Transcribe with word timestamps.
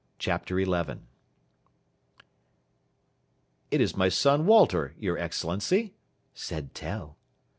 CHAPTER 0.17 0.57
XI 0.59 0.93
"It 3.69 3.79
is 3.81 3.95
my 3.95 4.09
son 4.09 4.47
Walter, 4.47 4.95
your 4.97 5.19
Excellency," 5.19 5.93
said 6.33 6.73
Tell. 6.73 7.19